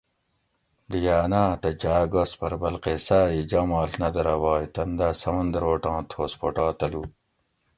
[0.89, 6.67] ڈیانا تہ جا گس پرہ بلقیسا ای جاماڷ نہ درابائی تن دا سمندروٹاں تھوس پھوٹا
[6.79, 7.03] تلو